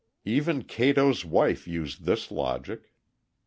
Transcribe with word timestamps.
Even 0.25 0.63
Cato's 0.63 1.23
wife 1.25 1.67
used 1.67 2.05
this 2.05 2.31
logic. 2.31 2.89